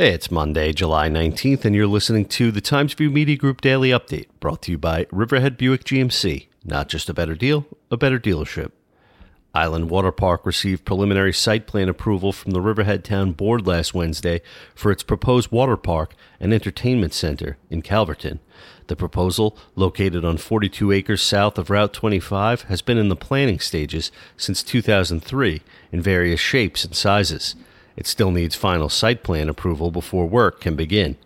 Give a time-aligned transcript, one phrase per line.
[0.00, 4.26] It's Monday, July 19th, and you're listening to the Times Review Media Group Daily Update,
[4.38, 6.46] brought to you by Riverhead Buick GMC.
[6.64, 8.70] Not just a better deal, a better dealership.
[9.56, 14.40] Island Water Park received preliminary site plan approval from the Riverhead Town Board last Wednesday
[14.72, 18.38] for its proposed water park and entertainment center in Calverton.
[18.86, 23.58] The proposal, located on 42 acres south of Route 25, has been in the planning
[23.58, 25.60] stages since 2003
[25.90, 27.56] in various shapes and sizes.
[27.98, 31.16] It still needs final site plan approval before work can begin.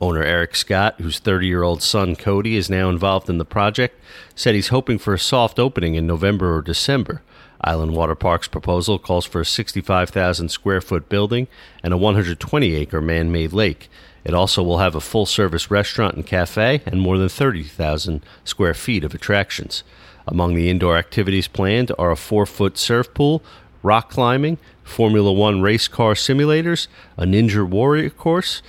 [0.00, 4.00] Owner Eric Scott, whose 30 year old son Cody is now involved in the project,
[4.34, 7.20] said he's hoping for a soft opening in November or December.
[7.60, 11.46] Island Water Park's proposal calls for a 65,000 square foot building
[11.82, 13.90] and a 120 acre man made lake.
[14.24, 18.72] It also will have a full service restaurant and cafe and more than 30,000 square
[18.72, 19.82] feet of attractions.
[20.26, 23.42] Among the indoor activities planned are a four foot surf pool,
[23.84, 28.62] rock climbing, Formula One race car simulators, a Ninja Warrior course,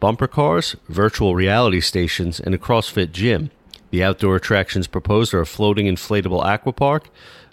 [0.00, 3.50] bumper cars, virtual reality stations, and a CrossFit gym.
[3.90, 7.10] The outdoor attractions proposed are a floating inflatable aqua park,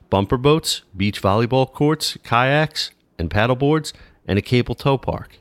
[0.09, 3.91] bumper boats, beach volleyball courts, kayaks, and paddleboards,
[4.25, 5.38] and a cable tow park.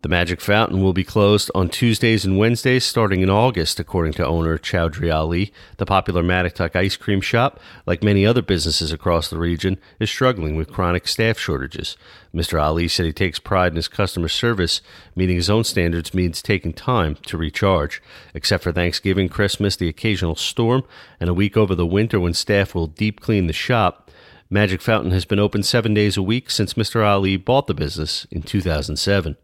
[0.00, 4.24] The Magic Fountain will be closed on Tuesdays and Wednesdays starting in August, according to
[4.24, 5.52] owner Chowdhury Ali.
[5.78, 10.54] The popular Mattituck ice cream shop, like many other businesses across the region, is struggling
[10.54, 11.96] with chronic staff shortages.
[12.32, 12.62] Mr.
[12.62, 14.82] Ali said he takes pride in his customer service.
[15.16, 18.00] Meeting his own standards means taking time to recharge.
[18.34, 20.84] Except for Thanksgiving, Christmas, the occasional storm,
[21.18, 24.12] and a week over the winter when staff will deep clean the shop,
[24.48, 27.04] Magic Fountain has been open seven days a week since Mr.
[27.04, 29.36] Ali bought the business in 2007.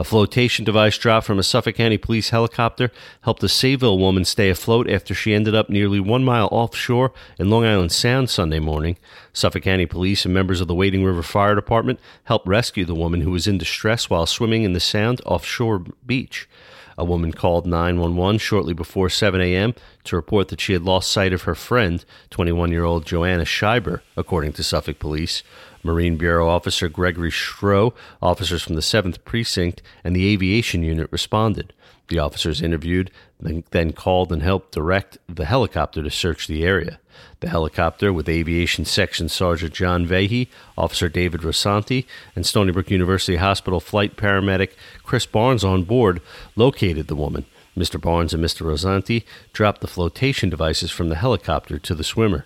[0.00, 4.48] A flotation device dropped from a Suffolk County police helicopter helped a Sayville woman stay
[4.48, 8.96] afloat after she ended up nearly one mile offshore in Long Island Sound Sunday morning.
[9.34, 13.20] Suffolk County police and members of the Wading River Fire Department helped rescue the woman
[13.20, 16.48] who was in distress while swimming in the Sound offshore beach.
[16.96, 19.74] A woman called 911 shortly before 7 a.m.
[20.04, 24.00] to report that she had lost sight of her friend, 21 year old Joanna Scheiber,
[24.16, 25.42] according to Suffolk police.
[25.82, 31.72] Marine Bureau Officer Gregory Schroe, officers from the 7th Precinct, and the Aviation Unit responded.
[32.08, 33.10] The officers interviewed,
[33.40, 36.98] then called and helped direct the helicopter to search the area.
[37.38, 43.36] The helicopter, with Aviation Section Sergeant John Vahey, Officer David Rosanti, and Stony Brook University
[43.36, 44.72] Hospital flight paramedic
[45.04, 46.20] Chris Barnes on board,
[46.56, 47.46] located the woman.
[47.76, 48.00] Mr.
[48.00, 48.66] Barnes and Mr.
[48.66, 52.44] Rosanti dropped the flotation devices from the helicopter to the swimmer.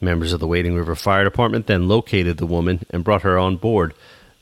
[0.00, 3.56] Members of the Wading River Fire Department then located the woman and brought her on
[3.56, 3.94] board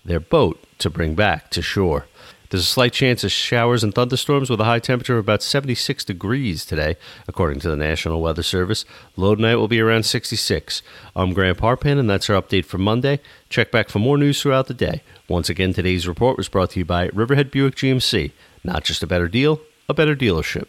[0.05, 2.07] their boat to bring back to shore.
[2.51, 6.03] There's a slight chance of showers and thunderstorms with a high temperature of about 76
[6.05, 6.97] degrees today,
[7.27, 8.87] according to the National Weather Service.
[9.17, 10.81] Low tonight will be around 66.
[11.15, 13.21] I'm Grant Parpan, and that's our update for Monday.
[13.51, 15.03] Check back for more news throughout the day.
[15.29, 18.33] Once again, today's report was brought to you by Riverhead Buick GMC.
[18.65, 20.69] Not just a better deal, a better dealership.